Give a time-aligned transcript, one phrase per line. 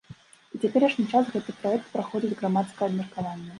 [0.59, 3.49] У цяперашні час гэты праект праходзіць грамадскае абмеркаванне.